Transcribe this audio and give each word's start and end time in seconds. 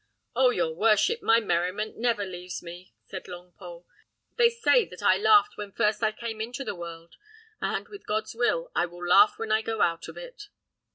"Oh! 0.35 0.49
your 0.49 0.73
worship, 0.73 1.21
my 1.21 1.39
merriment 1.39 1.95
never 1.95 2.25
leaves 2.25 2.63
me," 2.63 2.95
said 3.05 3.25
Longpole. 3.27 3.85
"They 4.35 4.49
say 4.49 4.83
that 4.85 5.03
I 5.03 5.17
laughed 5.17 5.57
when 5.57 5.71
first 5.71 6.01
I 6.03 6.11
came 6.11 6.41
into 6.41 6.63
the 6.63 6.73
world; 6.73 7.17
and, 7.61 7.87
with 7.87 8.07
God's 8.07 8.33
will, 8.33 8.71
I 8.73 8.87
will 8.87 9.05
laugh 9.07 9.37
when 9.37 9.51
I 9.51 9.61
go 9.61 9.79
out 9.81 10.07
of 10.07 10.17
it. 10.17 10.49